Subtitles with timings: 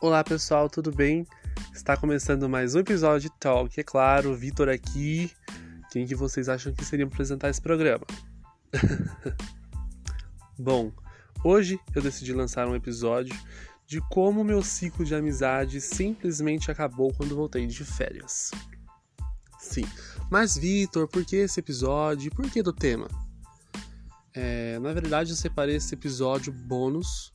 [0.00, 1.26] Olá pessoal, tudo bem?
[1.74, 5.32] Está começando mais um episódio de Talk, é claro, Vitor aqui.
[5.90, 8.06] Quem que vocês acham que seria apresentar esse programa?
[10.56, 10.92] Bom,
[11.42, 13.36] hoje eu decidi lançar um episódio
[13.88, 18.52] de como meu ciclo de amizade simplesmente acabou quando voltei de férias.
[19.58, 19.84] Sim,
[20.30, 22.30] mas Vitor, por que esse episódio?
[22.30, 23.08] Por que do tema?
[24.32, 27.32] É, na verdade, eu separei esse episódio bônus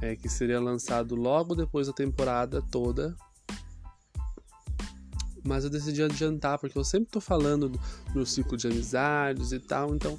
[0.00, 3.16] é, que seria lançado logo depois da temporada toda.
[5.44, 7.80] Mas eu decidi adiantar, porque eu sempre tô falando do
[8.14, 10.18] meu ciclo de amizades e tal, então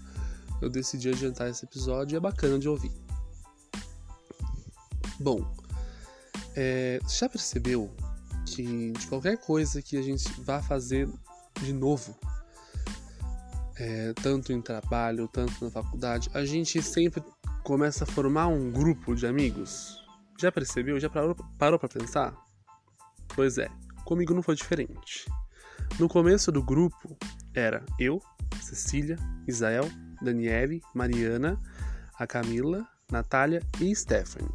[0.62, 2.92] eu decidi adiantar esse episódio e é bacana de ouvir.
[5.20, 5.46] Bom,
[6.56, 7.94] é, já percebeu
[8.48, 11.08] que de qualquer coisa que a gente vá fazer
[11.62, 12.16] de novo,
[13.76, 17.24] é, tanto em trabalho, tanto na faculdade, a gente sempre
[17.64, 19.98] começa a formar um grupo de amigos.
[20.40, 21.00] Já percebeu?
[21.00, 21.36] Já parou,
[21.80, 22.36] para pensar?
[23.36, 23.70] Pois é,
[24.04, 25.26] comigo não foi diferente.
[26.00, 27.18] No começo do grupo
[27.54, 28.22] era eu,
[28.60, 29.18] Cecília,
[29.48, 29.90] Isael,
[30.22, 31.62] Daniele, Mariana,
[32.18, 34.50] a Camila, Natália e Stephanie.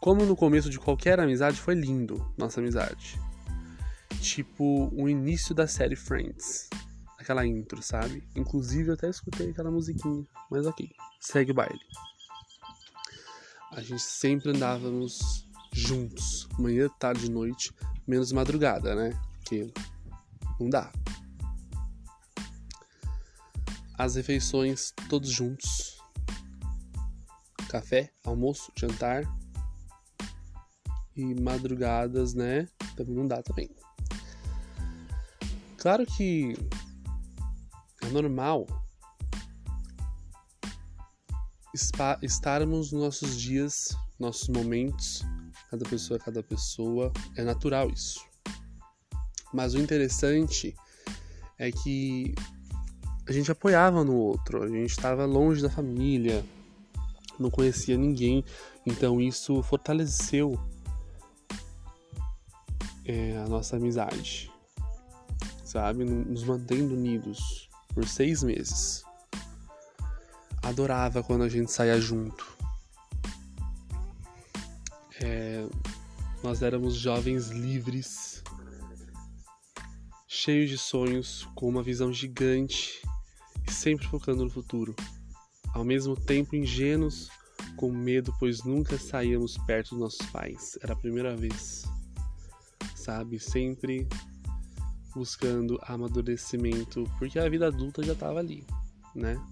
[0.00, 3.20] Como no começo de qualquer amizade foi lindo, nossa amizade.
[4.20, 6.68] Tipo o início da série Friends
[7.26, 8.22] aquela intro, sabe?
[8.36, 10.88] Inclusive eu até escutei aquela musiquinha, mas ok,
[11.20, 11.80] segue o baile.
[13.72, 17.74] A gente sempre andávamos juntos, manhã, tarde e noite,
[18.06, 19.10] menos madrugada, né?
[19.34, 19.72] Porque
[20.60, 20.92] não dá.
[23.98, 25.98] As refeições todos juntos.
[27.68, 29.24] Café, almoço, jantar.
[31.16, 32.68] E madrugadas, né?
[32.94, 33.68] Também não dá também.
[35.76, 36.54] Claro que
[38.06, 38.66] é normal
[42.22, 45.22] estarmos nos nossos dias, nossos momentos,
[45.70, 48.20] cada pessoa, cada pessoa, é natural isso.
[49.52, 50.74] Mas o interessante
[51.58, 52.34] é que
[53.28, 56.44] a gente apoiava no outro, a gente estava longe da família,
[57.38, 58.44] não conhecia ninguém,
[58.86, 60.58] então isso fortaleceu
[63.04, 64.50] é, a nossa amizade,
[65.64, 66.04] sabe?
[66.04, 67.65] Nos mantendo unidos
[67.96, 69.02] por seis meses.
[70.62, 72.46] Adorava quando a gente saía junto.
[75.18, 75.66] É,
[76.42, 78.42] nós éramos jovens livres,
[80.28, 83.00] cheios de sonhos, com uma visão gigante
[83.66, 84.94] e sempre focando no futuro.
[85.72, 87.30] Ao mesmo tempo ingênuos,
[87.78, 90.78] com medo, pois nunca saíamos perto dos nossos pais.
[90.82, 91.84] Era a primeira vez,
[92.94, 93.40] sabe?
[93.40, 94.06] Sempre
[95.16, 98.66] buscando amadurecimento, porque a vida adulta já estava ali,
[99.14, 99.42] né?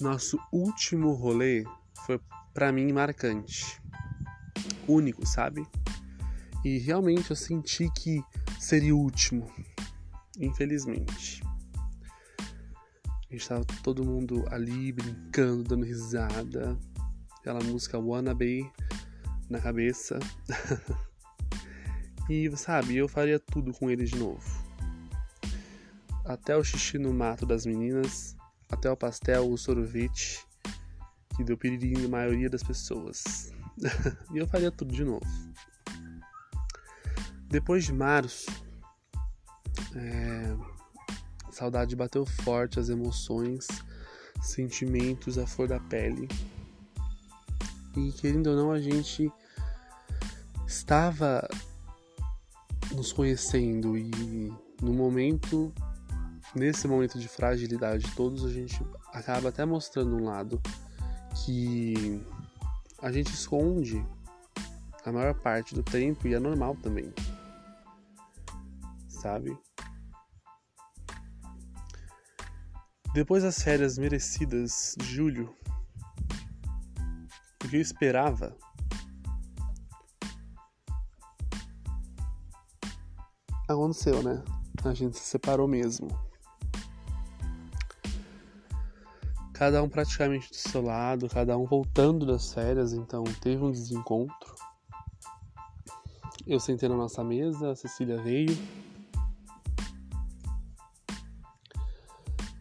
[0.00, 1.64] Nosso último rolê
[2.06, 2.20] foi
[2.54, 3.82] para mim marcante,
[4.86, 5.66] único, sabe?
[6.64, 8.22] E realmente eu senti que
[8.60, 9.50] seria o último,
[10.38, 11.42] infelizmente.
[13.28, 16.78] A gente tava todo mundo ali brincando, dando risada,
[17.40, 18.70] aquela música Wanna Be
[19.50, 20.20] na cabeça.
[22.28, 24.44] E sabe, eu faria tudo com ele de novo.
[26.24, 28.36] Até o xixi no mato das meninas,
[28.68, 30.44] até o pastel, o sorvete,
[31.36, 33.52] que deu perigo na maioria das pessoas.
[34.34, 35.26] e eu faria tudo de novo.
[37.48, 38.50] Depois de março,
[39.94, 40.56] é,
[41.52, 43.68] saudade bateu forte, as emoções,
[44.42, 46.28] sentimentos, a flor da pele.
[47.96, 49.32] E querendo ou não, a gente
[50.66, 51.48] estava
[52.94, 54.10] nos conhecendo e
[54.80, 55.72] no momento,
[56.54, 58.80] nesse momento de fragilidade todos, a gente
[59.12, 60.60] acaba até mostrando um lado
[61.44, 62.22] que
[63.00, 64.04] a gente esconde
[65.04, 67.12] a maior parte do tempo e é normal também.
[69.08, 69.56] Sabe?
[73.14, 75.56] Depois das férias merecidas de julho,
[77.64, 78.56] o que eu esperava
[83.68, 84.42] aconteceu, né?
[84.84, 86.08] A gente se separou mesmo.
[89.52, 94.54] Cada um praticamente do seu lado, cada um voltando das férias, então teve um desencontro.
[96.46, 98.56] Eu sentei na nossa mesa, a Cecília veio.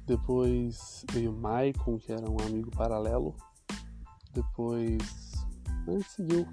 [0.07, 3.35] Depois veio o Maicon, que era um amigo paralelo.
[4.33, 4.97] Depois
[5.87, 6.47] a gente seguiu,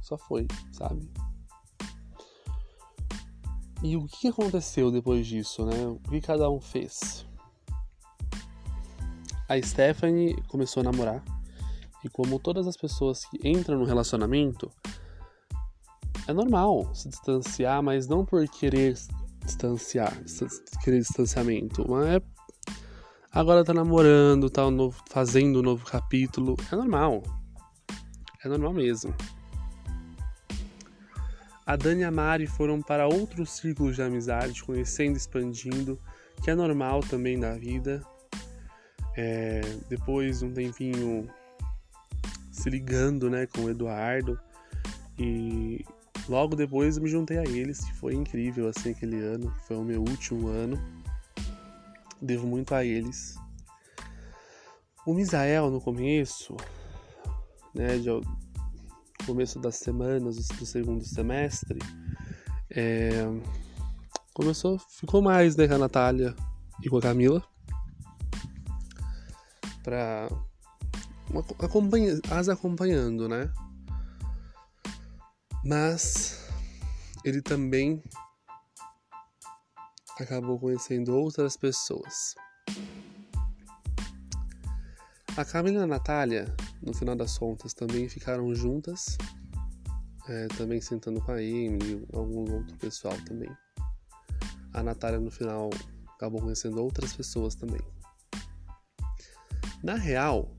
[0.00, 1.08] só foi, sabe?
[3.82, 5.86] E o que aconteceu depois disso, né?
[5.86, 7.26] O que cada um fez?
[9.48, 11.22] A Stephanie começou a namorar
[12.02, 14.70] E como todas as pessoas que entram no relacionamento,
[16.26, 18.96] é normal se distanciar, mas não por querer
[19.44, 20.16] distanciar,
[20.82, 22.22] querer distanciamento, mas é
[23.30, 27.22] agora tá namorando, tá novo, fazendo um novo capítulo, é normal.
[28.44, 29.14] É normal mesmo.
[31.66, 35.98] A Dani e a Mari foram para outros círculos de amizade, conhecendo, expandindo,
[36.42, 38.02] que é normal também na vida.
[39.16, 41.30] É, depois um tempinho
[42.50, 44.38] se ligando né, com o Eduardo
[45.18, 45.84] e
[46.28, 50.00] logo depois me juntei a eles, que foi incrível assim aquele ano, foi o meu
[50.00, 50.78] último ano.
[52.20, 53.36] Devo muito a eles.
[55.06, 56.56] O Misael no começo,
[57.74, 58.08] né, de,
[59.26, 61.78] começo das semanas do segundo semestre,
[62.70, 63.24] é,
[64.32, 66.34] começou, ficou mais né, com a Natália
[66.82, 67.42] e com a Camila
[69.82, 70.28] para
[71.60, 73.52] acompanha, as acompanhando, né?
[75.64, 76.48] Mas
[77.24, 78.02] ele também
[80.18, 82.34] acabou conhecendo outras pessoas.
[85.36, 89.16] A Camila e a Natália, no final das contas, também ficaram juntas,
[90.28, 93.50] é, também sentando com a Emily e algum outro pessoal também.
[94.72, 95.70] A Natália, no final,
[96.14, 97.80] acabou conhecendo outras pessoas também.
[99.82, 100.50] Na real,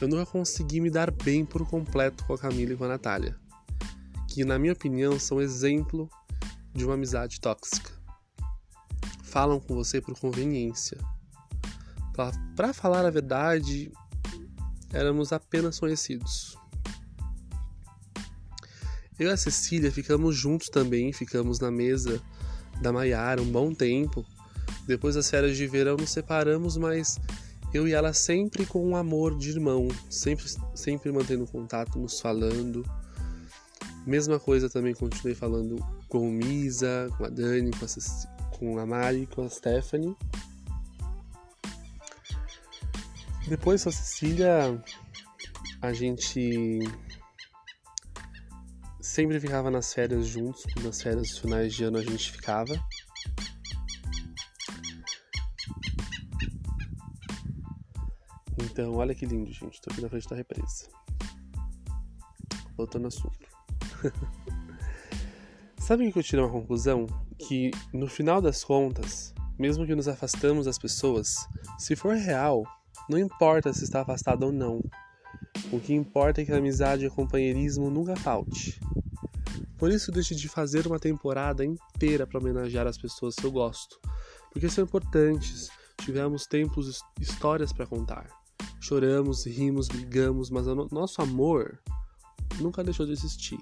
[0.00, 3.38] eu nunca consegui me dar bem por completo com a Camila e com a Natália,
[4.28, 6.08] que, na minha opinião, são exemplo
[6.72, 7.90] de uma amizade tóxica.
[9.22, 10.98] Falam com você por conveniência.
[12.56, 13.92] Para falar a verdade,
[14.92, 16.56] éramos apenas conhecidos.
[19.18, 22.22] Eu e a Cecília ficamos juntos também, ficamos na mesa
[22.80, 24.24] da Maiara um bom tempo.
[24.86, 27.18] Depois das férias de verão nos separamos, mas
[27.72, 32.84] eu e ela sempre com um amor de irmão, sempre, sempre mantendo contato, nos falando.
[34.06, 35.76] Mesma coisa também continuei falando
[36.08, 40.16] com Misa, com a Dani, com a, com a Mari, com a Stephanie.
[43.50, 44.80] Depois com a Cecília,
[45.82, 46.78] a gente
[49.00, 52.72] sempre ficava nas férias juntos, nas férias finais de ano a gente ficava.
[58.56, 59.80] Então, olha que lindo, gente.
[59.80, 60.88] Tô aqui na frente da represa.
[62.76, 63.48] Voltando ao assunto.
[65.76, 67.06] Sabe o que eu tirei uma conclusão?
[67.36, 71.34] Que no final das contas, mesmo que nos afastamos das pessoas,
[71.80, 72.64] se for real,
[73.08, 74.80] não importa se está afastado ou não.
[75.72, 78.80] O que importa é que a amizade e o companheirismo nunca falte.
[79.78, 83.98] Por isso decidi fazer uma temporada inteira para homenagear as pessoas que eu gosto,
[84.52, 85.70] porque são importantes.
[86.04, 88.28] Tivemos tempos, histórias para contar.
[88.80, 91.78] Choramos, rimos, brigamos, mas o nosso amor
[92.60, 93.58] nunca deixou de existir.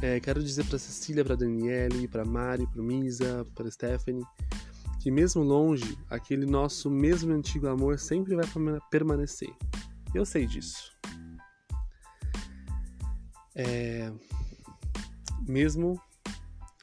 [0.00, 4.24] É, quero dizer para Cecília, para Daniele, para Mari, para Misa, para Stephanie,
[5.08, 8.44] que mesmo longe, aquele nosso mesmo antigo amor sempre vai
[8.90, 9.48] permanecer.
[10.14, 10.92] Eu sei disso.
[13.54, 14.12] É,
[15.46, 15.98] mesmo,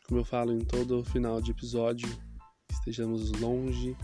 [0.07, 2.09] como eu falo em todo final de episódio,
[2.71, 3.95] estejamos longe,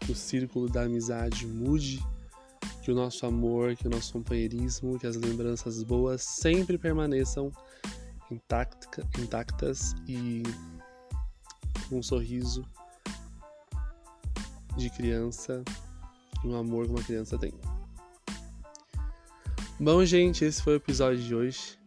[0.00, 2.04] que o círculo da amizade mude,
[2.82, 7.52] que o nosso amor, que o nosso companheirismo, que as lembranças boas sempre permaneçam
[8.28, 10.42] intacta, intactas e
[11.88, 12.66] com um sorriso
[14.76, 15.62] de criança
[16.44, 17.52] e um amor que uma criança tem.
[19.78, 21.78] Bom, gente, esse foi o episódio de hoje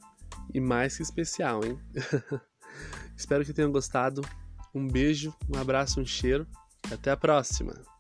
[0.53, 1.79] e mais que especial, hein?
[3.15, 4.21] Espero que tenham gostado.
[4.73, 6.45] Um beijo, um abraço, um cheiro.
[6.91, 7.94] Até a próxima!